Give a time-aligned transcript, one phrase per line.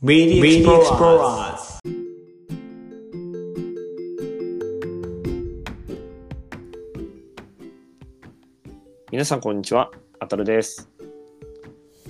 [0.00, 1.80] Media Explorers
[9.10, 9.90] 皆さんこんにちは、
[10.20, 10.88] あたるです。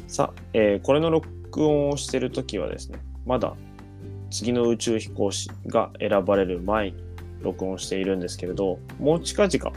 [0.06, 3.56] さあ、えーこれの録音をしているときはですね、まだ
[4.30, 7.02] 次の宇宙飛行士が選ばれる前に
[7.40, 9.72] 録音しているんですけれど、もう近々、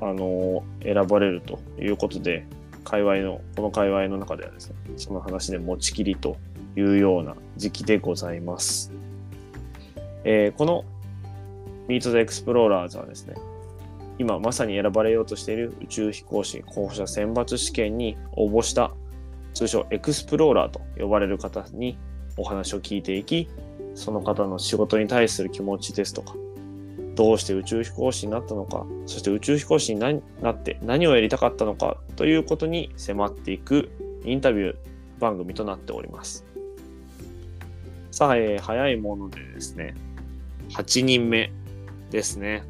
[0.00, 2.44] あのー選ばれるということで、
[2.82, 6.36] 界隈の、この界隈の中ではですね、その話で持ちきりと
[6.76, 8.92] いうような時期でございます。
[10.24, 10.84] えーこの
[11.88, 13.34] Meet the Explorers はですね、
[14.18, 18.92] 今まさに選ばれようとしている宇宙飛行士候補者選抜試験に応募した
[19.54, 21.98] 通称エクスプローラーと呼ばれる方に
[22.36, 23.48] お話を聞いていき
[23.94, 26.34] その方の仕事に対する気持ちですとか
[27.14, 33.90] どうして宇宙飛行士になったのかそして宇宙飛行士になって何をやりたかったのかということに迫っていく
[34.24, 34.76] インタビュー
[35.18, 36.44] 番組となっております
[38.16, 39.94] さあ、えー早いものでですね
[40.70, 41.52] 8人目
[42.10, 42.62] ですね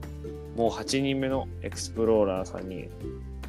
[0.56, 2.88] もう8人目のエクスプローラーさんに、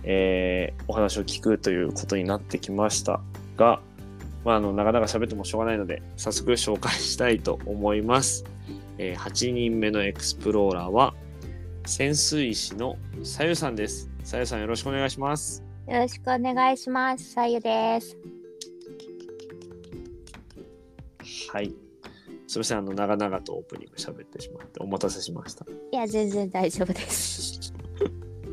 [0.04, 3.20] えーお話を聞くということになってきました
[3.56, 3.80] が、
[4.46, 8.46] まあ、あの、なかなか喋ってもしょうがないので、早速紹介したいと思います。
[9.00, 11.16] えー8人目のエクスプローラーは、
[11.88, 14.12] 潜水士のさゆさんです。
[14.24, 15.64] さゆさんよろしくお願いします。
[15.88, 17.32] よろしくお願いします。
[17.32, 18.16] さゆです。
[21.52, 21.87] はい。
[22.48, 25.66] すみません、あの、長々とオープニング喋ってしまって、お待たせしました。
[25.92, 27.74] いや、全然大丈夫です。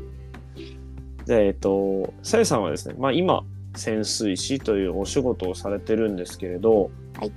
[1.25, 7.31] で、えっと、さゆさんはですね、まあ今、潜水士というお仕事をされてるんですけれど、はい。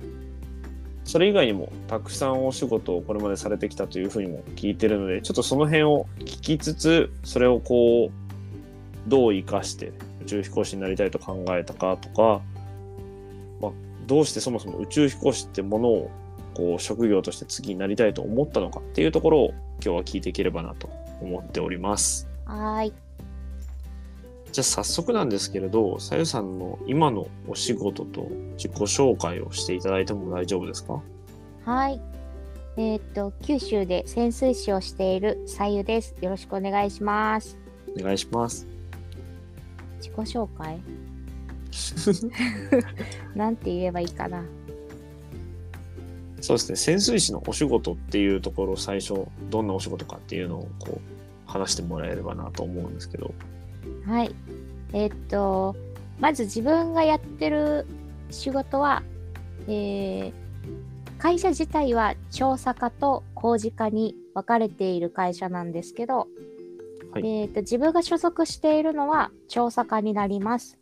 [1.05, 12.41] それ以外にもたくさんお仕事をこれまでされてきたというふうにも聞いてるので、ちょっとその辺を聞きつつ、それをこう、どう活かして宇宙飛行士になりたいと考えたかとか、
[13.61, 13.71] まあ、
[14.05, 16.11] どうしてそもそも宇宙飛行士ってものを
[16.53, 20.89] こう職業として次になりたいと思ったのかっていうところを今日は聞いていければなと
[21.21, 22.27] 思っております。
[22.45, 22.93] はーい。
[24.51, 31.01] じゃあ早速なんですけれど、さゆさんの今のお仕事と自己紹介をしていただいても大丈夫ですか？
[31.65, 32.01] はい。
[32.77, 36.15] えーっと、九州で潜水士をしているさゆです。
[36.21, 37.57] よろしくお願いします。
[37.99, 38.65] お願いします。
[39.99, 40.79] 自己紹介？
[43.35, 44.43] なんて言えばいいかな。
[46.41, 53.33] そうですね、潜水士のお仕事っていうところを最初、どんなお仕事かっていうのをこう話してもらえればなと思うんですけど。
[54.05, 54.33] はい。
[54.93, 55.75] えーっと、
[56.19, 57.85] まず自分がやってる
[58.29, 59.03] 仕事は、
[59.67, 60.33] えー
[61.19, 66.29] 会社自体は調査課と工事課に分かれている会社なんですけど、
[67.11, 70.77] はいえーっと自分が所属しているのは調査課になります。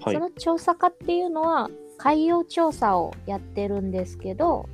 [0.00, 0.20] はいそ。
[0.20, 4.68] の調査課っていうのは海洋調査をやってるんですけど、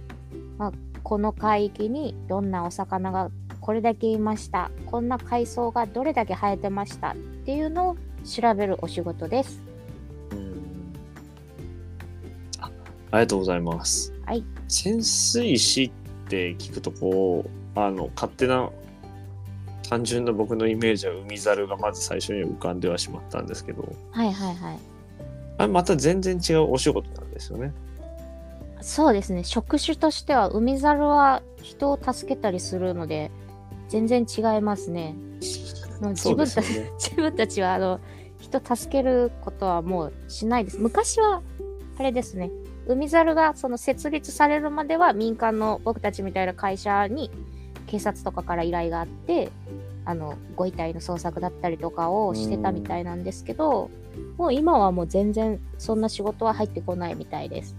[0.59, 3.31] まあ、この海域にどんなお魚が
[3.61, 9.61] これだけいましたこんな海藻がどれだけ生えてましたっていうのを調べるお仕事です。
[10.31, 10.93] うん
[12.61, 12.71] あ
[13.11, 14.13] ありがとうございます。
[14.27, 14.45] はい。
[14.69, 15.91] 潜水士っ
[16.29, 18.71] て聞くとこう、あの、勝手な
[19.89, 24.79] 単純な僕のイメージは海猿がまず最初に浮かんではしまったんですけど、はいはいはい。
[25.59, 27.73] あれまた全然違うお仕事なんですよね。
[28.83, 33.31] そうですね職種としては海猿は人を助けたりするので
[33.89, 35.15] 全然違いますね。
[36.01, 36.91] もう自分たち、ね。
[36.99, 38.01] 自分たちはあの
[38.39, 40.79] 人助けることはもうしないです。
[40.79, 41.43] 昔は
[41.99, 42.51] あれですね
[42.87, 47.31] 海猿がその設立されるまでは民間の僕たちみたいな会社に
[47.87, 49.51] 警察とかから依頼があって
[50.05, 53.91] あのご遺体の捜索だったりとかをしてたみたいなんですけど
[54.37, 57.77] もう今はもう全然そんな仕事は入ってこないみたいです。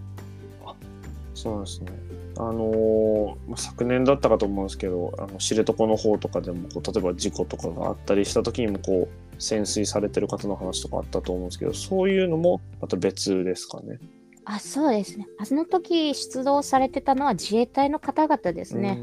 [1.33, 1.91] そうですね。
[2.37, 13.99] あのーまあ昨年だったかと思うんですけど、あの知床の方とかでもこう例えば事故とかがあったりした時にもこう潜水されてる方の話とかあったと思うんですけど、そういうのもまた別ですかね。
[14.45, 15.27] あそうですね。
[15.37, 18.99] あの時出動されてたのは自衛隊の方々ですね。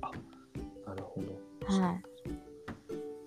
[0.00, 0.10] あ、
[0.88, 1.76] なるほど。
[1.78, 2.02] はい。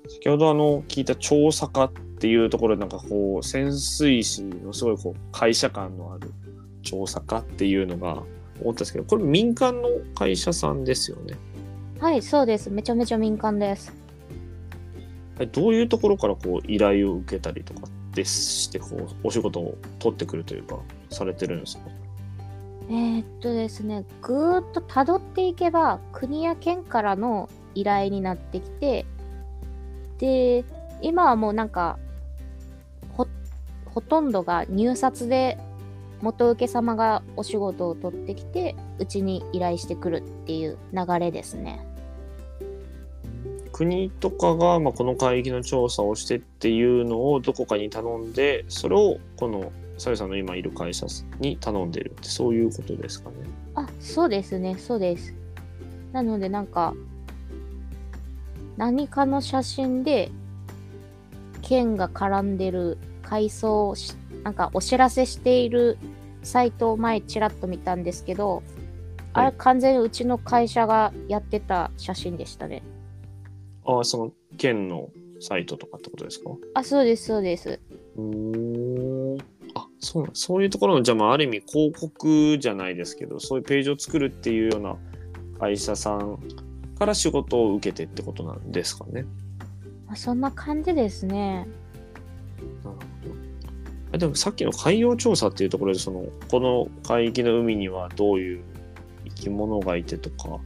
[0.09, 6.31] 先ほどあの聞いた調査課っていうところでなんかこう潜水士のすごいこう会社感のある
[6.81, 8.23] 調査課っていうのが
[8.61, 11.37] 思ったんですけど、これ民間の会社さんですよね。
[11.99, 12.69] はい、そうです。
[12.69, 13.93] めちゃめちゃ民間です。
[15.39, 20.77] えどういうところからこう依頼を受けたりとかってしてこうお仕事を取ってくるというか
[21.09, 21.83] されてるんですか？
[22.87, 29.05] えーっとですね、ぐーっと辿っていけば、国や県からの依頼になってきて、
[30.19, 30.63] で、
[31.01, 31.97] 今はもうなんか、
[33.09, 33.27] ほ、
[33.85, 35.57] ほとんどが入札で
[36.25, 41.85] 元請け様がお仕事を取ってきてうちに依頼してくるっていう流れですね。
[43.71, 51.05] 国とかが、まあ、この海域の調査をしてっていうのをどこかに頼んでそれをこのさゆさんの今いる会社
[51.39, 53.35] に頼んでるってそういうことですかね。
[53.75, 55.35] あそうですねそうです。
[56.11, 56.95] なのでなんか
[58.77, 60.31] 何かの写真で
[61.61, 65.97] 県が絡んでる海藻をしなんかお知らせしている
[66.45, 68.63] サイトを前ちらっと見たんですけど、
[69.33, 72.83] あれ完全にうちの会社がやってた写真でしたね。
[73.85, 75.09] ああその県の
[75.41, 76.51] サイトとかってことですか？
[76.75, 77.79] あ、そうです、そうです。
[78.15, 79.37] うーん
[79.73, 84.95] あそうそういうところのじゃあまあある意味広告じゃないですけどそういうページを作るっていうような
[85.59, 86.39] 会社さん
[86.97, 89.25] から仕事を受けてってことなんですかね？
[90.07, 91.67] あそんな感じですね。
[94.17, 98.63] でもさっきの海洋調査っていうところでそのこの海域の海にはどういう
[99.25, 100.59] 生き物がいてとか、は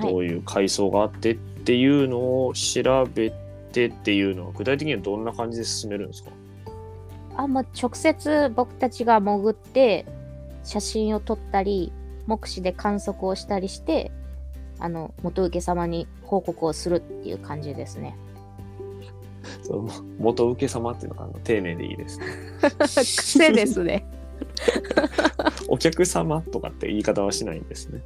[0.00, 0.10] い。
[0.10, 3.32] どういう海藻があってっていうのを調べ
[3.72, 6.30] てっていうのは具体的にはどんな感じで進めるんですか？
[7.36, 10.06] あ、もう直接僕たちが潜って
[10.64, 11.92] 写真を撮ったり、
[12.26, 14.12] 目視で観測をしたりして、
[14.78, 18.16] あの、元請け様に報告をするっていう感じですね。
[19.62, 22.26] その元請け様っていうのが丁寧でいいですね。
[22.78, 24.06] 癖ですね。
[25.68, 28.02] お客様とかって言い方はしないんですね。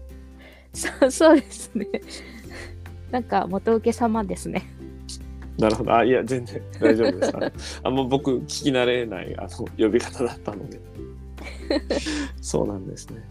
[0.73, 1.87] そうそうですね。
[3.11, 4.63] なんか元請け様ですね。
[5.59, 5.95] なるほど。
[5.95, 7.37] あ、いや、全然大丈夫です。
[7.37, 7.51] あの
[7.85, 9.49] あんま僕、聞き慣れないあの
[9.79, 10.79] 呼び方だったので。
[12.43, 13.23] そうなんですね。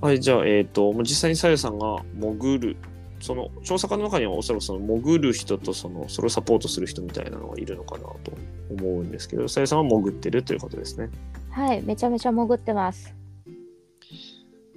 [0.00, 2.76] はい、じゃあ、えっ、と、もう実際にさゆさんが潜る、
[3.20, 8.32] その調査家の中にはおそらくその潜る人とそのそれをサポートする人みたいなのがいるのかなと
[8.70, 11.08] 思うんですけど、さゆさんは潜ってるということですね。
[11.50, 13.14] はい、めちゃめちゃ潜ってます。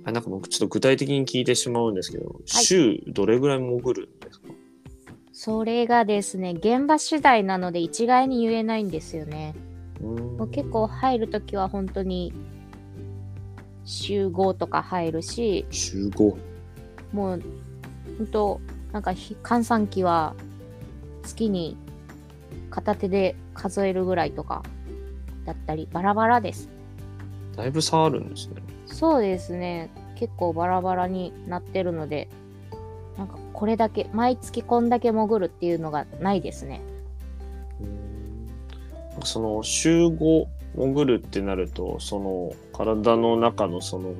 [0.05, 4.47] あなんか僕ちょっと具体的に聞いてしまうんですけど、週どれぐらい潜るんですか？
[5.33, 9.55] それがですね、現場次第なので一概に言えないんですよね。
[10.01, 12.33] もう結構入るときは本当に
[13.83, 16.37] 週5とか入るし、週5。
[17.11, 17.43] もう
[18.19, 18.61] 本当
[18.91, 20.35] なんかひ換算期は
[21.23, 21.77] 月に
[22.69, 24.61] 片手で数えるぐらいとか
[25.45, 26.69] だったり、バラバラです。
[27.55, 28.61] だいぶ差あるんですね。
[28.85, 29.89] そうですね。
[30.15, 32.27] 結構バラバラになってるので、
[33.17, 36.81] なんかこれだけ、毎月こんだけ潜るっていうのがないですね。
[39.23, 40.45] その週5
[40.75, 44.13] 潜るってなるとその体の中のその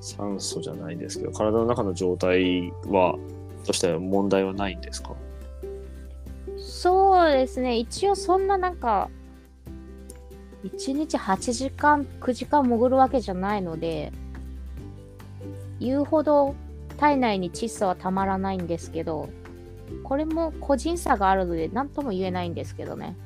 [0.00, 3.16] 酸素じゃないですけど体の中の状態は
[3.64, 5.14] としては問題はないんですか？
[6.58, 7.76] そうですね。
[7.76, 9.10] 一応そんななんか、
[10.64, 14.12] 1日8時間、9時間潜るわけじゃないので、
[15.78, 16.54] 言うほど
[16.98, 19.28] 体内に窒素はたまらないんですけど、
[20.04, 23.16] これも個人差があるので何とも言えないんですけどね。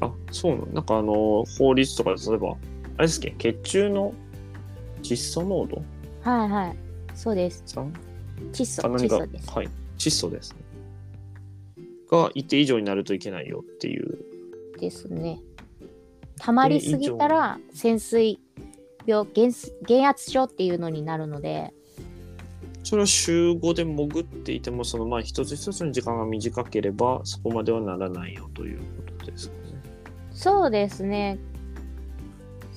[0.00, 2.56] あそうなのなんかあの法律とかで例えばあ
[3.00, 3.34] れですっけ？
[3.52, 4.12] 血中の
[5.14, 5.82] 窒素濃度？
[6.22, 6.76] はいはい。
[7.14, 7.64] そうです。
[8.52, 9.18] 窒素、あ何が？
[9.18, 9.50] 窒素です。
[9.50, 10.58] はい窒素ですね
[12.10, 14.18] が一定以上になるといけないよっていう
[14.78, 15.40] ですね。
[16.38, 18.38] 溜まりすぎたら潜水
[19.06, 21.74] 病減す減圧症っていうのになるので、
[22.84, 28.84] それは週5で潜っていても、そのまあ一つ一つの時間が短ければ、そこまではならないよというこ
[29.18, 29.62] とですかね。
[30.30, 31.38] そうですね。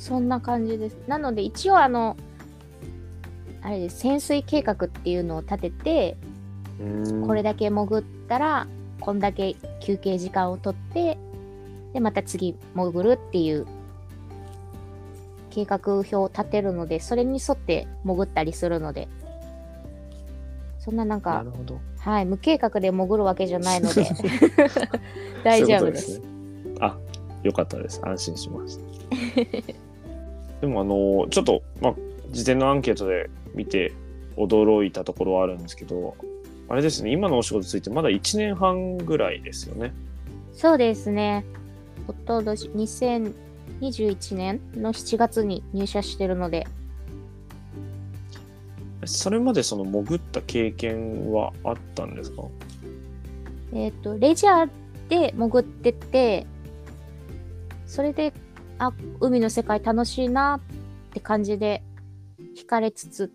[0.01, 0.97] そんな感じです。
[1.07, 2.17] なので一応あの、
[3.61, 6.17] あれです、潜水計画っていうのを立てて、
[7.27, 8.67] これだけ潜ったら、
[8.99, 11.19] こんだけ休憩時間をとって、
[11.93, 13.67] で、また次潜るっていう
[15.51, 19.07] 計画表を立てるので、それに沿って潜ったりするので、
[20.79, 21.45] そんななんなか。
[21.99, 24.07] はい、無計画で潜るわけじゃないので、
[25.45, 26.15] 大丈夫です。
[26.15, 26.87] そういうことね。
[26.87, 26.97] あ、
[27.43, 28.01] よかったです。
[28.03, 29.71] 安心しました。
[30.61, 31.95] でもあの、ちょっと、まあ、
[32.29, 33.93] 事前のアンケートで見て
[34.37, 36.15] 驚いたところはあるんですけど、
[36.69, 39.93] あれですね、今のお仕事についてまだ1年半ぐらいですよね。
[40.53, 41.43] そうですね。
[42.07, 46.65] おととし、2021年の7月に入社してるので、
[49.05, 52.43] それまでその潜った経験はあったんですか？
[53.73, 54.69] えっ、と、レジャー
[55.09, 56.45] で潜ってて、
[57.87, 58.31] それで、
[58.81, 60.59] あ、海の世界楽しいな
[61.09, 61.83] って感じで、
[62.57, 63.31] 惹かれつつ、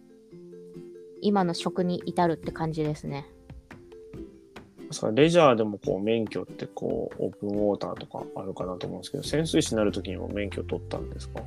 [1.22, 3.26] 今の職に至るって感じですね。
[5.14, 11.42] レジャーでもこう免許ってこうオープンウォーターとかあるかなと思うんですけど潜水士になる時にも免許取ったんですか？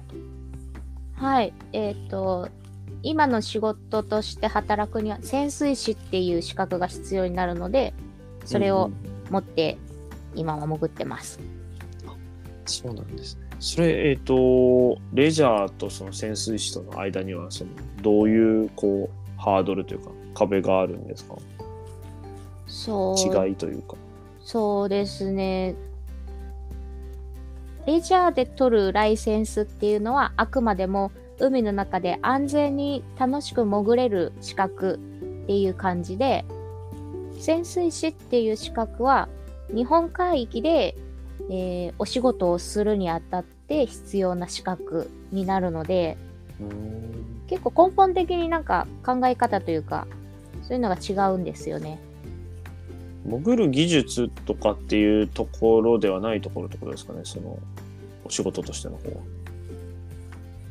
[1.15, 1.53] はい。
[1.71, 2.49] えっ、と、
[3.01, 7.93] 今の仕事として働くには潜水士っていう資格が必要になるので、
[8.43, 9.77] それをうん持って
[10.35, 11.39] 今は潜ってます。
[12.65, 13.48] そうなんですね。
[13.59, 21.35] それ、えっ、と、レジャーとその潜水士との間には、その、どういう、こう、ハードルというか、壁があるんですか？
[22.67, 23.47] そう。
[23.47, 23.95] 違いというか。
[24.41, 25.75] そうですね。
[27.85, 34.97] レジャーで取るライセンスっていうのはあくまでも海の中で安全に楽しく潜れる資格っ
[35.47, 36.45] ていう感じで
[37.39, 39.27] 潜水士っていう資格は
[39.73, 40.95] 日本海域で、
[41.49, 46.17] えーお仕事をするにあたって必要な資格になるので
[47.47, 50.07] 結構根本的になんか考え方というか
[50.63, 51.99] そういうのが違うんですよね。
[53.25, 57.59] 潜る技術とかっていうところではないところってことですかね、その、
[58.23, 59.17] お仕事としての方は。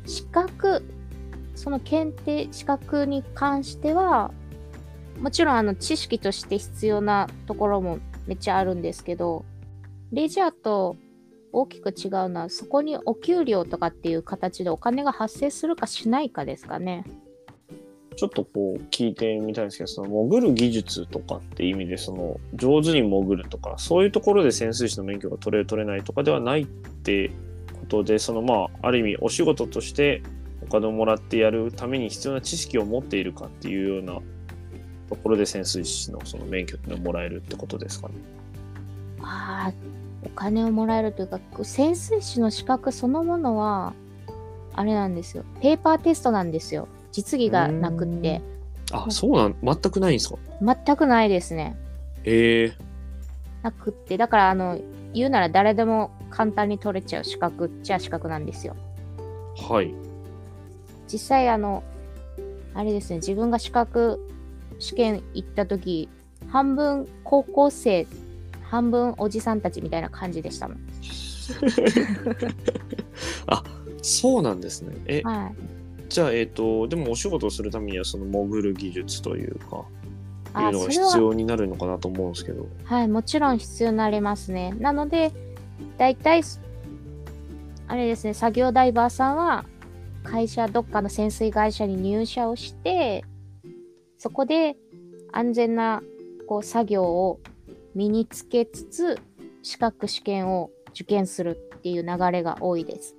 [0.05, 0.83] 資格
[1.55, 4.31] その検定資格に関しては
[5.21, 9.43] もちろんあの知識として必要なところもめっちゃあるんですけど
[10.11, 10.97] レジャーと
[11.51, 17.05] 大きく違うのはそこにお給料とかっていう形でお金が発生するかしないかですかね。
[18.15, 27.31] ちょっとこう聞いてみたいんですけど、その潜る技術とかって意味で、その上手に潜るとか、そういうところで潜水士の免許が取れる取れないとかではないって
[27.79, 30.21] ことで、そのまあ、ある意味お仕事として
[30.61, 34.19] お金をもらってやるために必要な知識を持っているかっていうような
[35.07, 38.15] ところで潜水士のその免許っていうのをもらえるってことですかね。
[39.21, 39.73] ああ
[40.25, 43.93] お金をもらえるというか潜水士の資格そのものは
[44.73, 45.43] あれなんですよ。
[45.61, 46.87] ペーパーテストなんですよ。
[47.11, 48.41] 実技がなくって。
[48.91, 50.37] あ、そうなん、全くないんですか？
[50.61, 51.75] 全くないですね。
[52.23, 52.73] へえ。
[53.61, 54.79] なくって、だからあの、
[55.13, 58.75] 言うなら誰でも簡単に取れちゃう資格っちゃ資格なんですよ。
[59.69, 59.93] はい。
[61.11, 61.83] 実際あの、
[62.73, 64.19] あれですね、自分が資格
[64.77, 66.07] 試験行った時、
[66.47, 68.07] 半分高校生、
[68.69, 70.77] 半分おじさんたちみたいな感じでしたもん。
[73.47, 73.63] あ、
[74.01, 74.95] そうなんですね。
[75.07, 75.55] え、はい。
[76.07, 79.85] じゃあ、えっ、と、でもお仕事をするためには、その潜る技術というか、いう
[80.53, 82.67] あ、のが必要になるのかなと思うんですけど。
[82.83, 84.75] はい、もちろん必要になりますね。
[84.79, 85.31] なので、
[85.97, 86.43] 大体、
[87.87, 89.65] あれですね、作業ダイバーさんは、
[90.23, 93.25] 会社、どっかの潜水会社に入社をして、
[94.19, 94.77] そこで
[95.31, 96.03] 安全な
[96.47, 97.39] こう作業を
[97.95, 99.19] 身につけつつ、
[99.63, 103.15] 資格試験を受験するっていう流れが多いです。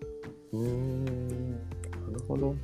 [0.52, 1.60] うーん、な
[2.12, 2.54] るほど。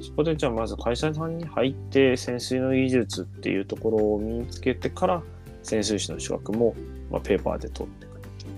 [0.00, 5.22] そこでじゃあまず会社さんに入って潜水の技術っていうところを身につけてから
[5.62, 6.74] 潜水士の資格も、
[7.10, 8.52] まあ、ペーパーで取っていくっていう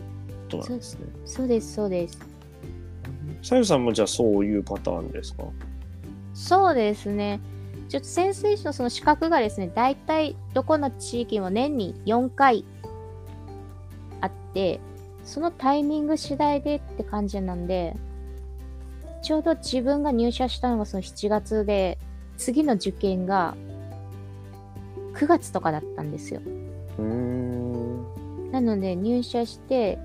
[0.45, 1.07] ことなんですね。
[1.25, 2.19] そうです、そうです。
[3.43, 5.45] さゆさんもじゃあそういうパターンですか？
[6.33, 7.41] そうですね。
[7.89, 12.65] ちょっと潜水士のその資格がですね、大体どこの地域も年に4回
[14.20, 14.80] あって、
[15.25, 17.96] そのタイミング次第でって感じなんで、
[19.23, 21.99] ちょうど自分が入社したのがその7月で、
[22.37, 23.56] 次の受験が
[25.14, 26.40] 9月とかだったんですよ。
[28.52, 29.99] なので入社して、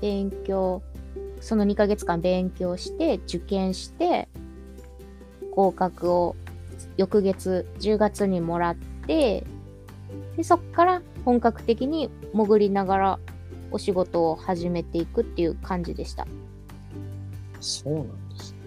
[0.00, 0.82] 勉強、
[1.40, 4.28] その2ヶ月間勉強して、受験して、
[5.54, 6.34] 合格を
[6.96, 9.44] 翌月10月にもらって、
[10.36, 13.18] で、そこから本格的に潜りながら
[13.74, 16.28] お仕事を始めていくっていう感じでした。
[17.60, 18.58] そうなんですね。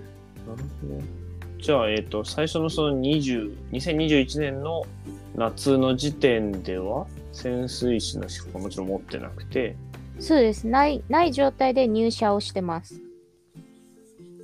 [0.45, 1.63] なるほど。
[1.63, 4.85] じゃあ、えっ、と、最初のその20 2021年の
[5.33, 9.77] 夏の時点では、潜水士の資格はもちろん持ってなくて、
[10.19, 10.67] そうです。
[10.67, 13.01] ない、ない状態で入社をしてます。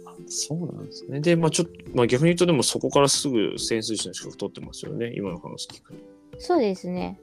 [0.05, 1.20] あそうなんですね。
[1.20, 6.00] で、まあちょっと、まあ逆に言うと、でもそこからすぐ潜水士の資格取ってますよね、今の話聞くと。
[6.39, 7.20] そうですね。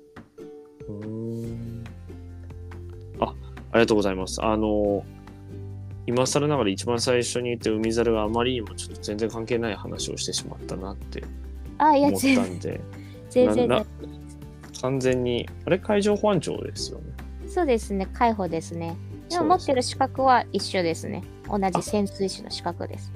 [0.86, 1.79] うーん。
[3.20, 3.34] あ、あ
[3.74, 4.44] りがとうございます。
[4.44, 5.04] あの、
[6.06, 11.22] 今更ながら一番最初に言って海猿があまりにもちょっと全然関係ない話をしてしまったなって
[11.78, 12.80] 思っ全たんで、
[13.28, 13.86] 全然
[14.80, 17.04] 完全に、あれ海上保安庁ですよね。
[17.48, 18.08] そうですね。
[18.12, 18.96] 海保ですね。
[19.28, 21.22] でも持ってる資格は一緒ですね。
[21.48, 23.12] 同じ潜水士の資格です。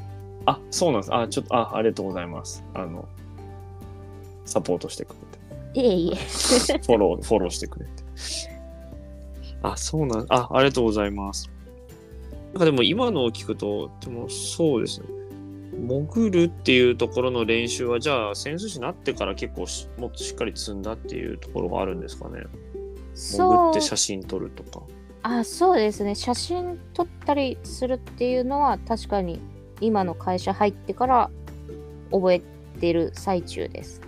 [0.46, 1.14] あ、そうなんです。
[1.14, 2.62] あ、ちょっと、あ、ありがとうございます。
[2.75, 3.08] あの、
[4.44, 5.14] サポートしてく
[5.75, 6.11] れいえいえ。
[6.12, 7.90] て、フォロー、フォローしてくれて。
[9.64, 11.50] あ、そうなん、あ、ありがとうございます。
[12.52, 15.06] なんかでも今のを聞くと、でもそうですね。
[15.73, 22.42] 潜るっていうところの練習は、じゃあ潜水士になってから結構しもっとしっかり積んだっていうところがあるんですかね。
[23.14, 24.85] 潜って写真撮るとか。
[25.23, 29.40] あそうですね写真撮ったりするっていうのは確かに
[29.80, 31.30] 今の会社入ってから
[32.12, 32.42] 覚え
[32.78, 34.02] てる最中です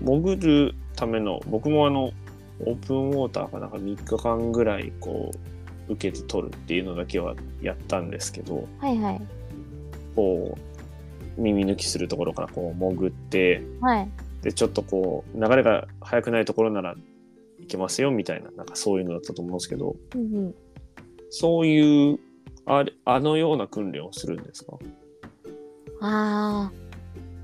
[0.00, 2.12] 潜るための、僕もあの、
[2.60, 5.30] オープンウォーターかなんか3日間ぐらいこ
[5.88, 9.20] う、受けて撮るっていうのだけはやったんですけど、はいはい。
[10.14, 10.56] こ
[11.36, 14.08] う、耳抜きするところからこう潜って、はい。
[14.42, 16.94] で、ちょっとこう、流れが速くないところなら
[17.60, 20.54] いけますよみたいな、なんかそういうのだったと思うんですけど、うんうん。
[21.30, 22.18] そういう、
[22.66, 24.78] あれ、あのような訓練をするんですか？
[26.00, 26.88] あー。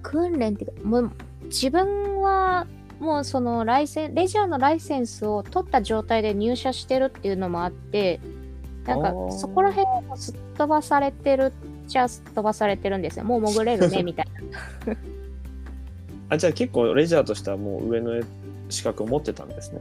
[0.02, 1.10] 訓練っていうかもう
[1.44, 2.66] 自分は
[3.00, 8.20] もうそのライセンレジャーのライセンスを取った状態で入社してるっていうのもあって
[8.86, 11.52] なんかそこら辺をすっ飛ばされてる
[11.86, 14.26] っちゃすっ飛ばされてるんですよもう潜れるね みたい
[14.86, 14.96] な
[16.28, 18.22] あ、じゃあ結構レジャーとしてはもう上の
[18.68, 19.80] 資格を持ってたんですね。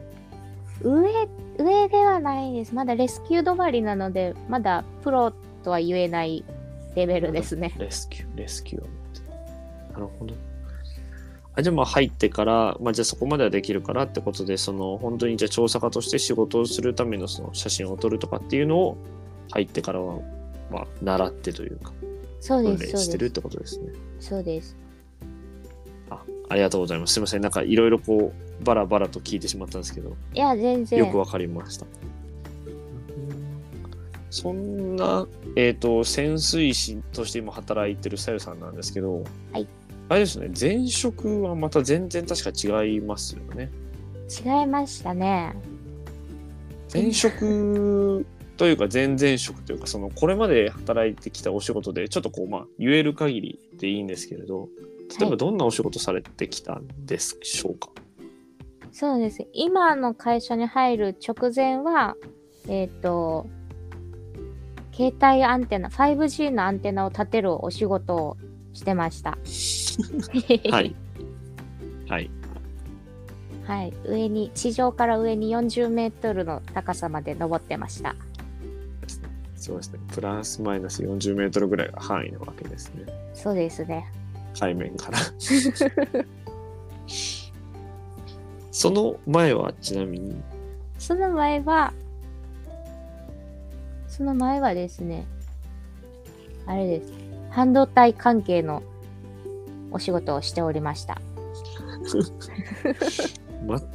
[0.82, 1.28] 上
[1.58, 5.32] 上ではないですまだレスキュー止まりなのでまだプロ
[5.64, 6.44] とは言えない
[6.96, 9.94] レベルですねレスキュー、レスキューを持って。
[9.94, 10.34] なるほど。
[11.56, 18.98] あじゃあまあ入ってから、まあじゃあそこまではできるからってことで、その本当にじゃあ調査家として仕事をするためのその写真を撮るとかっていうのを
[19.52, 20.20] 入ってからは、
[20.72, 21.94] まあ習ってというか、
[22.40, 23.92] そう訓ですそうです練してるってことですね。
[24.20, 24.76] そうです
[26.10, 27.14] あありがとうございます。
[27.14, 27.42] すみません。
[27.42, 31.86] なんかいろいろこう、バラバラと聞いてしまったんですけど、いや全然よくわかりました。
[34.34, 39.68] そんな、えっ、と、潜水士として今働いてるさゆさんなんですけど、はい。
[40.10, 43.72] あれですね、前職はまた全然確か違いますよね。
[44.30, 45.54] 違いましたね
[46.92, 48.26] 前職
[48.58, 54.70] というか前々職というか、その、これまで働いてきたお仕事で、ちょっとこう、まあ、言える限りでいいんですけれど、
[55.20, 57.90] 例えばどんなお仕事されてきたんでしょうか、
[58.92, 59.48] そうです。
[59.54, 62.16] 今の会社に入る直前は、
[62.68, 63.48] えっ、と、
[64.96, 68.38] 携帯アンテナ、5G のアンテナを立てるお仕事を
[68.74, 69.38] してました。
[70.72, 70.96] はい。
[72.10, 72.30] はい。
[73.66, 73.94] はい。
[74.06, 78.16] 上に、地上から上に40メートルの高さまで登ってました。
[79.56, 80.00] そうですね。
[80.14, 83.06] プラスマイナス40メートルぐらいが範囲なわけですね。
[83.34, 84.12] そうですね。
[84.60, 85.20] 海面から。
[88.72, 90.42] その前はちなみに、
[90.98, 91.94] その前は、
[94.08, 95.26] その前はですね、
[96.66, 97.23] あれです。
[97.54, 98.82] 半導体関係の
[99.92, 101.22] お仕事をしておりました。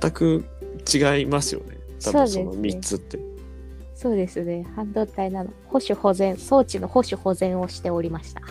[0.01, 0.45] 全く
[0.95, 1.77] 違いますよね。
[2.01, 3.19] 多分そのそうですね3つって。
[3.97, 4.65] そうですね。
[4.77, 5.51] 半導体なの。
[5.67, 8.43] 保守保全、装置の保守保全をしておりました。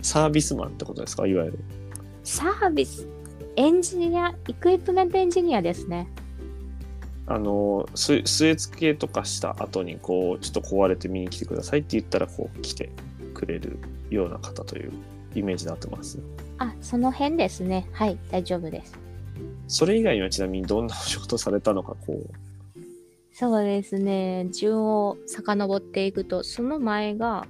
[0.00, 1.26] サービスマンってことですか？
[1.26, 1.58] いわゆる。
[2.22, 3.08] サービス、
[3.56, 6.08] エンジニア、イクイプメントエンジニアですね。
[7.26, 12.90] あの、ススエツ系とかした後に、こう、ちょっと壊れて見に来てくださいって言ったら、こう、来て
[13.34, 14.92] くれるような方という
[15.34, 16.18] イメージになってます。
[16.58, 17.88] あ、その辺ですね。
[17.92, 18.98] はい、大丈夫です。
[19.68, 22.30] それ以外にはちなみにどんなお仕事されたのか、こう。
[23.32, 24.46] そうですね。
[24.50, 27.46] 順を遡っていくと、その前が、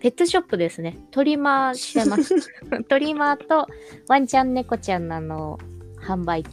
[0.00, 0.98] ペットショップですね。
[1.10, 2.34] トリマーしてます。
[2.88, 3.68] トリマーと
[4.08, 5.58] ワンちゃん猫ちゃんのあの
[6.00, 6.44] 販売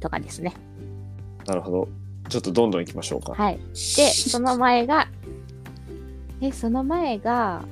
[0.00, 0.54] とかですね。
[1.46, 1.88] なるほど。
[2.28, 3.34] ちょっとどんどん行きましょうか。
[3.34, 3.58] はい。
[3.58, 5.08] で、その前が、
[6.42, 7.62] え、その前が、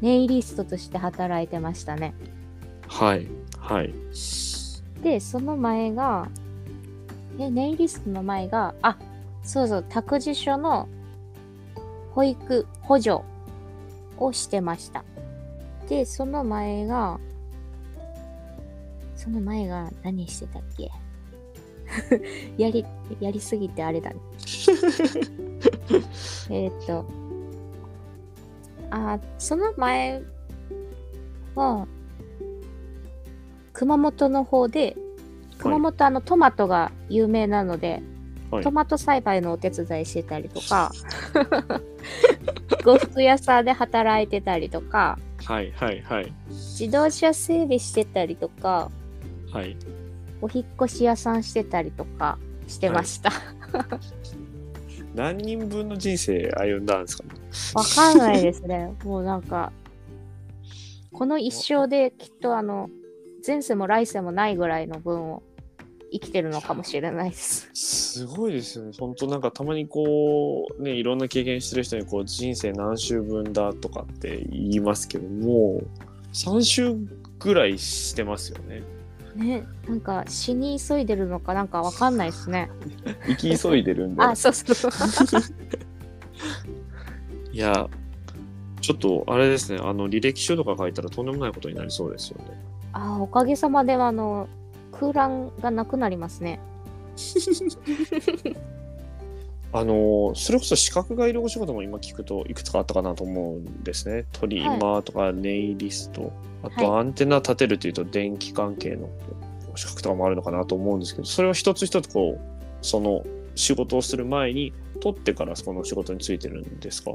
[0.00, 2.14] ネイリストとして働いてましたね。
[2.86, 3.26] はい。
[3.58, 3.94] はい。
[5.02, 6.28] で、その前が、
[7.38, 8.98] え、ネイリストの前が、あ、
[9.42, 10.88] そうそう、託児所の
[12.12, 13.22] 保育補助
[14.18, 15.02] をしてました。
[15.88, 17.18] で、その前が、
[19.16, 20.90] その前が何してたっけ？
[22.62, 22.84] やり、
[23.20, 24.16] やりすぎてあれだね。
[26.50, 27.06] えーっと、
[28.94, 30.22] あ、その前
[31.54, 31.86] は、
[33.72, 34.96] 熊本の方で、
[35.58, 37.92] 熊本あのトマトが有名なので、
[38.50, 40.92] はいトマト栽培のお手伝いしてたりとか、
[42.84, 45.72] 呉服屋さんで働いてたりとか、はい。
[45.72, 46.00] はい。
[46.02, 46.32] はい。
[46.48, 48.92] 自動車整備してたりとか、
[49.52, 49.76] はい。
[50.40, 53.32] お引っ越し屋さんしてたりとかしてました。
[55.16, 57.24] 何人分の人生歩んだんですか？
[57.24, 57.30] ね。
[57.74, 58.92] わかんないですね。
[59.04, 59.72] もうなんか、
[61.12, 62.90] この一生できっとあの、
[63.46, 65.42] 前世も来世もないぐらいの分を
[66.10, 67.68] 生きてるのかもしれないです。
[67.74, 68.92] すごいですよね。
[68.98, 75.82] 本当なんかたまにこう、ね、いろんな経験してる人にこう、人生何周分だとかって言いますけども、
[76.32, 76.96] 3周
[77.38, 78.82] ぐらいしてますよね。
[79.34, 82.70] ね、なんか死に急いでるのかなんかわかんないですね。
[83.26, 84.22] 生き急いでるんで。
[84.22, 84.90] あ、そうそう。
[87.54, 87.88] いや、
[88.80, 92.46] ちょっとあれですね、あの履歴書とか書いたらとんでもないことになりそうですよね。
[92.92, 94.48] あ、おかげさまであの
[94.90, 96.58] 空欄がなくなりますね。
[99.72, 104.24] あのそれこそ資格がいるお仕事も今聞くといくつかあったかなと思うんですね。
[104.32, 106.32] トリマーとかネイリスト、
[106.64, 109.08] あとアンテナ立てるというと電気関係の
[109.76, 112.44] 資格とかもあるのかなと思うんですけど、それを一つ一つこう、
[112.82, 117.12] その仕事をする前に取ってからその仕事についてるんですか？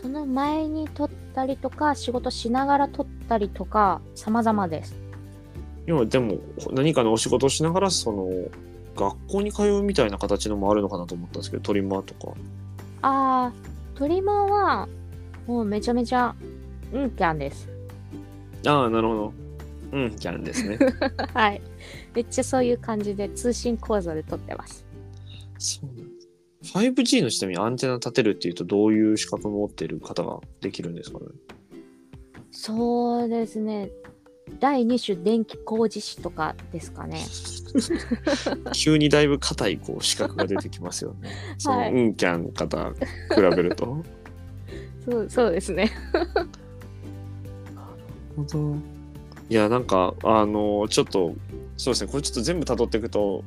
[0.00, 5.10] その前に取ったりとか、仕事しながら取ったりとか、様々です。
[5.86, 6.38] 今でも
[6.72, 8.28] 何かのお仕事をしながらその
[8.94, 12.34] 学校に通うみたいな形のもあるのかなと思ったんですけどトリマーとか
[13.02, 14.88] あー、トリマーは
[15.46, 16.34] もうめちゃめちゃ、
[16.92, 17.68] うんキャンです。
[18.66, 19.32] ああなるほど
[19.92, 20.78] うんキャンですね
[21.34, 21.62] はい。
[22.14, 24.84] めっちゃそういう感じで通信講座で取ってます。
[25.58, 26.19] そうなん
[26.60, 31.26] です 5G の下にアンテナ立てるっていうとどういう資格を持っている方ができるんですかね？
[32.50, 33.90] そうですね。
[34.58, 37.20] 第2種電気工事士とかですかね。
[38.74, 42.96] 急にだいぶ硬いこう資格が出てきますよねその、はいうんキャン方比
[43.40, 44.02] べると
[45.08, 45.90] そうそうですね。
[48.36, 48.74] 本当
[49.48, 51.34] いやなんかあのちょっと
[51.76, 53.42] そうですねこれちょっと全部辿っていくと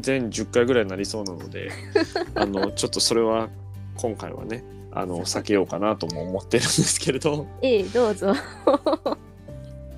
[0.00, 1.70] 全10回ぐらいになりそうなので
[2.34, 3.48] あのちょっとそれは
[3.96, 8.32] 今回はねあの避けようかなとも思ってるんですけれどええ、どうぞ。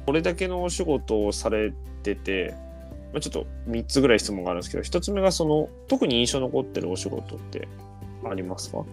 [0.06, 2.54] これだけのお仕事をされてて、
[3.12, 7.68] まあ、ちょっと3つぐらい質問があるんですけど1つ目がその特に印象残ってるお仕事って
[8.28, 8.84] ありますか？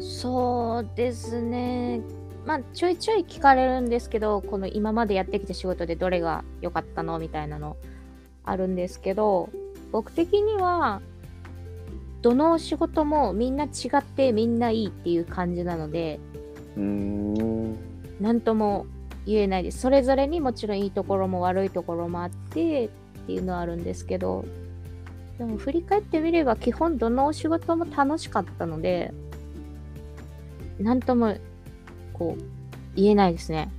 [0.00, 2.00] そうですね。
[2.44, 7.76] まあ、ちょいちょい聞かれるんですけど、この今までやってきた仕事でどれが良かったのみたいなの
[8.44, 9.48] あるんですけど、
[9.94, 11.00] 僕的には、
[12.20, 16.18] どの仕事もみんな違ってみんないいっていう感じなので、
[16.76, 17.76] うーん
[18.20, 18.86] なんとも
[19.24, 19.78] 言えないです。
[19.78, 22.88] それぞれにもちろんいいところも悪いところもあってっ
[23.26, 24.44] ていうのはあるんですけど、
[25.38, 29.14] でも振り返ってみれば基本どのお仕事も楽しかったので、
[30.80, 31.36] なんとも
[32.14, 32.42] こう
[32.96, 33.70] 言えないですね。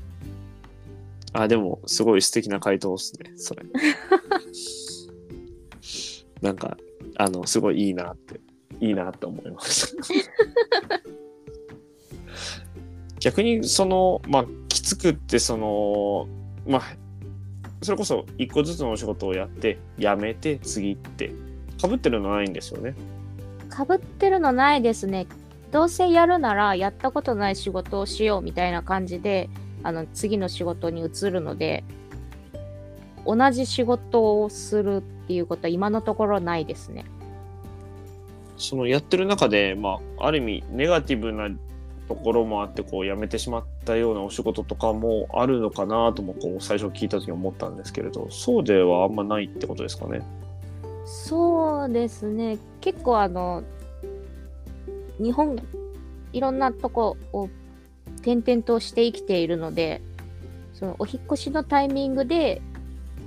[1.34, 3.64] あでもすごい素敵な回答ですねそれ
[6.42, 6.78] なんか
[7.18, 8.40] あのすごいいいなって
[8.80, 9.96] いいなって思います
[13.20, 16.28] 逆にそのまあきつくってその
[16.68, 16.82] まあ
[17.82, 21.34] それこそ一個ずつのお仕事をやってやめて次って
[21.82, 22.96] かぶってるのないんですよね
[23.76, 25.28] かぶってるのないですね。
[25.72, 29.50] どうせやるならやったことない仕事をしようみたいな感じで、
[29.84, 31.84] あの次の仕事に移るので、
[33.26, 37.06] 同じ仕事をするっていうことは今のところないですね。
[38.58, 41.50] そのやってる中でまあある意味ネガティブな
[42.08, 50.22] ところもあってこう辞めてしまったようなお仕事とかもあるのかなともこう最初聞いた時に思ったんですけれどそうではあんまないってことですかね。
[51.06, 52.58] そうですね。
[52.82, 53.64] 結構あの、
[55.20, 55.58] 日本、
[56.34, 57.50] いろんなとこを
[58.22, 60.02] 転々として生きているので、
[60.74, 62.62] そのお引っ越しのタイミングで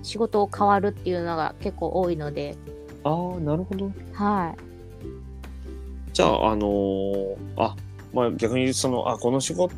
[0.03, 2.57] 仕事を変わるっていうのが結構多いので、
[3.05, 3.91] ああなるほど。
[4.13, 6.13] はい。
[6.13, 7.77] じゃああのーあ
[8.13, 9.75] まあ逆にそのあこの仕事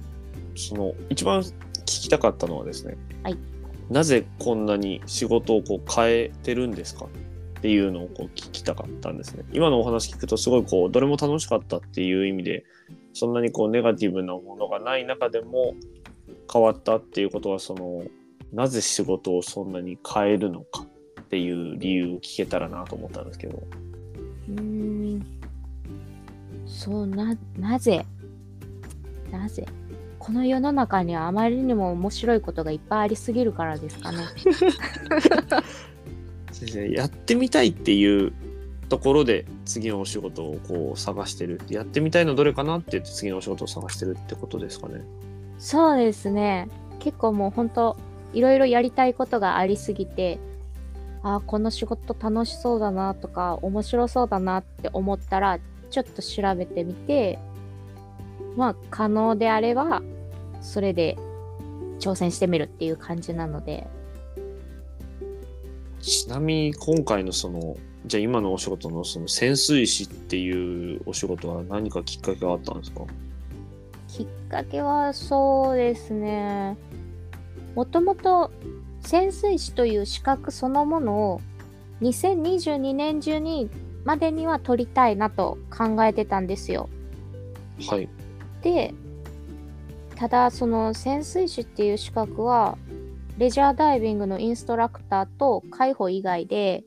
[0.56, 1.54] その一番聞
[1.84, 3.36] きたかったのはですね、はい、
[3.90, 7.06] なぜこんなに仕事をこう変えてるんですか？
[7.06, 9.44] っていうのをこう聞きたかったんですね。
[9.52, 12.64] 今のお話聞くとすごいこうどれも楽しかったっていう意味で
[13.12, 15.74] そんなにこうネガティブなものがない中でも
[16.50, 18.02] 変わったっていうことはその
[18.52, 20.84] なぜ仕事をそんなに変えるのか
[21.20, 23.62] っていう理由を聞けたらなと思ったんですけど。
[24.48, 25.26] うーん。
[26.66, 28.04] そう、な、なぜ？
[29.30, 29.66] なぜ？
[30.18, 34.18] この世の中にはあまりにも面白いことがいっぱいありすぎるからですかね。
[36.52, 38.32] 先生やってみたいっていう
[38.90, 45.00] ところで次のお仕事をこう探してるやってみたいのどれかなって言って次のお仕事を探してるってことですかね。
[45.58, 46.68] そうですね。
[46.98, 47.96] 結構もう本当
[48.32, 50.38] いろいろやりたいことがありすぎて、
[51.22, 55.58] あーこの仕事楽しそうだなとか、面白そうだなって思ったら、
[55.90, 57.38] ちょっと調べてみて、
[58.56, 60.02] まあ、可能であれば、
[60.60, 61.16] それで
[61.98, 63.86] 挑戦してみるっていう感じなので、
[66.00, 73.02] ちなみに今回のそのじゃあ今のお仕事のその潜水士っていうお仕事は何かきっかけがあったんですか？
[74.08, 76.78] きっかけはそうですね。
[77.74, 78.50] もともと
[79.00, 81.40] 潜水士という資格そのものを
[82.02, 83.70] 2022年中に
[84.04, 86.88] までには取りたいなと考えてたんですよ。
[87.88, 88.08] はい。
[88.62, 88.94] で、
[90.16, 92.76] ただその潜水士っていう資格は
[93.38, 96.84] レジャーダイビングのインストラクターと海保以外で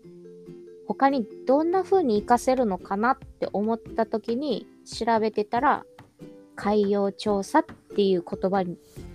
[0.87, 5.83] 他にどんな風に活かせるのかなって思った時に調べてたら
[6.55, 7.65] 海洋調査っ
[7.95, 8.63] ていう言葉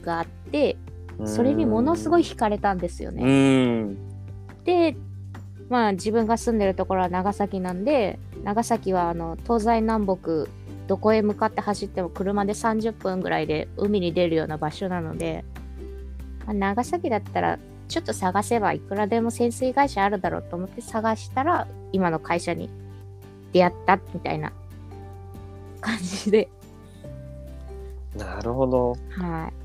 [0.03, 0.77] があって
[1.25, 3.97] それにものすごい惹かれたんですようね。
[4.65, 4.97] で
[5.69, 10.47] まあ自分が住んでるところは長崎なんで長崎はあの東西南北
[10.87, 15.45] どこへ向かって走っても車で30分ぐらいで海に出るような場所なので、
[16.47, 22.71] まあ長崎だったらちょっと探せばいくらでも潜水会社あるだろうと思って探したら今の会社に
[23.53, 24.53] 出会ったみたいな
[25.81, 26.49] 感じで、
[28.17, 28.97] なるほど。
[29.11, 29.58] はい。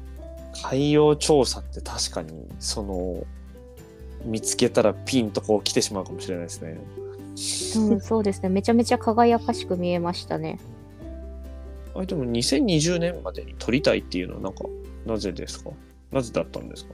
[0.61, 3.25] 海洋調査って確かに、その、
[4.25, 6.77] 見つけたらピンとこう来てしまうかもしれないですね。
[7.75, 8.49] うん、そうですね。
[8.49, 10.59] めちゃめちゃ輝かしく見えましたね。
[11.95, 14.63] あれでも2020年までに撮りたいっていうのはなんか、
[15.05, 15.71] なぜですか？
[16.11, 16.93] なぜだったんですか？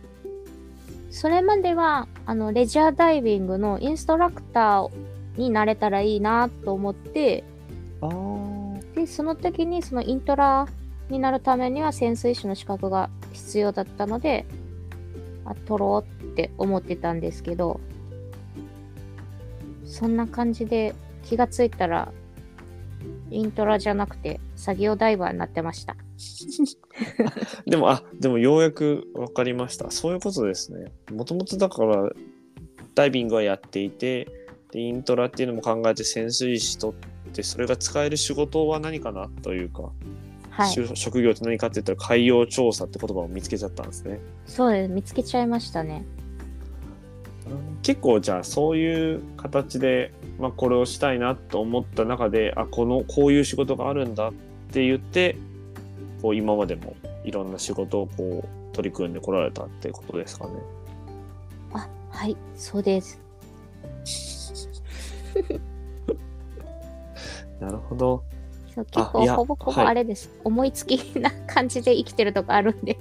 [1.11, 4.89] それまではあのレジャーダイビングのインストラクター
[5.37, 7.43] になれたらいいなと思って
[8.01, 8.95] ああ。
[8.95, 10.67] でその時にそのイントラ
[11.09, 14.45] になるためには潜水士の資格が必要だったので
[15.45, 17.79] あ取ろうって思ってたんですけど
[19.85, 22.11] そんな感じで気がついたら
[23.31, 25.95] イントラじゃなくて作業ダイバーになってました。
[27.65, 29.91] でも、あ、でもようやく分かりました。
[29.91, 30.91] そういうことですね。
[31.11, 32.09] もともとだから、
[32.95, 34.27] ダイビングはやっていて、
[34.71, 36.93] でイントラっていうのも考えて潜水士とっ
[37.33, 39.91] て、それが使える仕事は何かなというか、
[40.59, 40.69] はい。
[40.71, 44.19] し職業って何かって言ったら海洋調査って言葉を見つけちゃったんですね。
[44.45, 44.91] そうです。
[44.91, 46.05] 見つけちゃいましたね。
[47.81, 54.33] 結構じゃあそういう形で、まあ、これをしたいなと思った中であこのこういう仕事があるんだっ
[54.71, 55.37] て言って
[56.21, 60.51] こう今までもいろんな仕事をこう取り組んでこられたってことですかね。
[61.73, 62.37] あ、はい。
[62.55, 63.19] そうです。
[67.59, 68.23] なるほど。
[68.79, 72.97] そう結構ほぼほぼはいあれです、思いつきな感じで生きてるとこあるんで。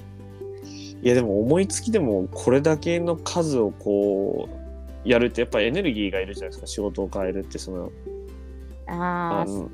[1.01, 4.49] いやでも思いつきでもこれだけの数をこ
[5.05, 7.93] うやるってやっぱエネルギーがいるじゃないですか仕事を変えるってその
[8.89, 9.71] ああ、の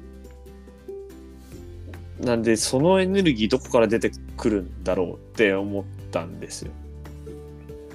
[2.21, 6.73] なんでそのエネルギーどこから出てくるんだろうって思ったんですよ。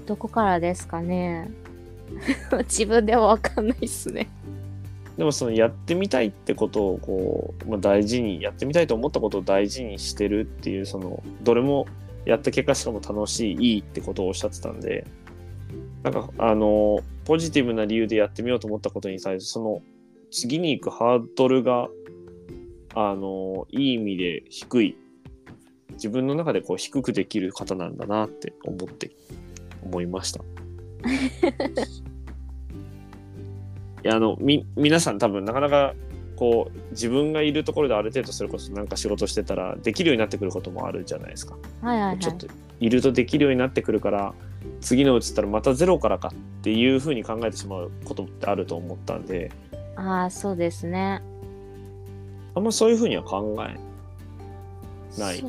[0.06, 1.52] どこからですかね。
[2.66, 4.28] 自分ではわかんないっすね。
[5.20, 11.88] でもそのやってみたいってことをこう、まあ、大事にやってみたいと思ったことを大事にしてるっていうそのどれも
[12.24, 15.06] やった結果しかも楽しいいいってことをおっしゃってたんで
[16.04, 19.82] なんかあのポジティブな理由でやってみようと思ったことに対してその
[20.32, 21.90] 次に行くハードルが
[22.96, 24.98] あのいい意味で低い
[25.96, 29.12] 自分の中でこう低くできる方なんだなって思って
[29.84, 30.40] 思いました。
[34.04, 35.94] いやあのみ皆さん多分なかなか
[36.36, 41.58] こう自分がいるところである程度それこそなんか仕事してたらできるようになってくることもあるじゃないですか。
[41.82, 42.20] はいはいはい。
[42.20, 42.48] ちょっと
[42.80, 44.34] いるとできるようになってくるから
[44.80, 49.52] 次のうちったらまたゼロからかっていうふうに考えてしまうことってあると思ったんで
[49.98, 51.22] ああ、そうですね。
[52.56, 55.44] あんまそういうふうには考えない？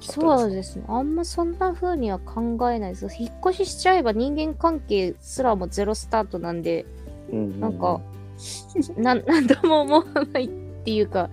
[0.00, 0.84] そそうですね。
[0.88, 3.06] あんまそんな風には考えないです。
[3.16, 6.84] 引っ越ししちゃえば人間関係すらもゼロスタートなんで、
[7.32, 8.00] なんか、
[8.96, 10.48] ななんとも思わないっ
[10.84, 11.30] ていうか、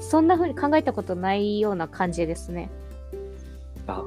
[0.00, 2.70] そんな風に考えたことないような感じですね。
[3.86, 4.04] あ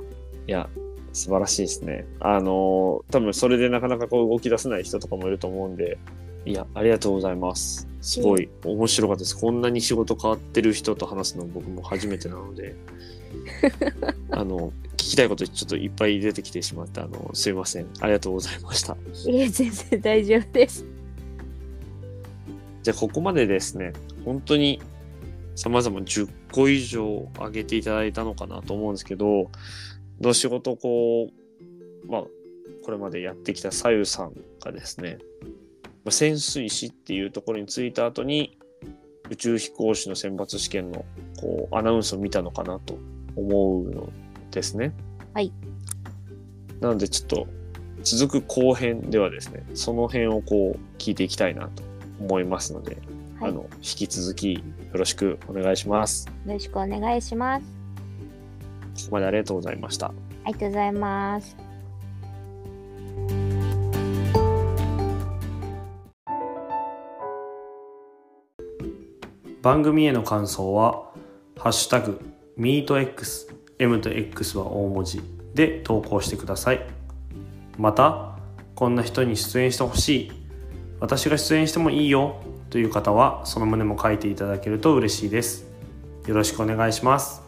[0.48, 0.70] いや
[1.14, 2.06] 素晴らしいですね。
[2.20, 5.98] あの多分それでなかなかこう動き出せない人とかもいると思うんで
[6.46, 7.88] いやありがとうございます。
[8.02, 9.38] すごい面白かったです。
[9.38, 12.76] こんなに仕事変わってる人と話すの僕も初めてなので
[14.32, 18.98] あの聞きたいことちょっといっぱい出てきてしまってあのすいませんありがとうございました。
[19.26, 20.86] いえ、全然大丈夫です。
[22.84, 23.94] じゃあここまでですね
[24.26, 24.82] 本当に
[25.56, 29.50] 様々10個以上上げていただいたのかなと思うんですけど
[30.20, 31.30] どう仕事をこ
[32.08, 32.24] うまあ
[32.84, 35.20] これまでやってきたさゆさんがですね、
[36.04, 38.58] まあ、潜水士っていうところに着いた後に
[39.30, 41.06] 宇宙飛行士の選抜試験の
[41.40, 42.98] こうアナウンスを見たのかなと
[43.38, 44.10] 思うの
[44.52, 44.94] ですね。
[45.34, 45.52] はい。
[46.82, 47.48] なのでちょっと
[48.04, 51.84] 続く後編ではですねその辺をこう聞いていきたいなと
[52.20, 52.98] 思いますので、
[53.40, 54.62] はい、あの引き続きよ
[54.94, 56.28] ろしくお願いします。
[56.46, 57.66] よろしくお願いします。
[59.06, 60.08] ここまでありがとうございました。
[60.08, 60.14] あ
[60.48, 61.58] りがとうございます。
[69.64, 71.14] 番組への感想は、
[71.58, 72.20] ハッシュタグ、
[72.58, 73.48] ミート X、
[73.80, 75.22] M と X は大文字
[75.54, 76.86] で投稿してください。
[77.78, 78.38] また、
[78.76, 80.32] こんな人に出演してほしい
[81.04, 82.38] 私が出演してもいいよ
[82.70, 85.66] という方はその旨も書いていただけると嬉しいです。
[86.28, 87.42] よろしくお願いします。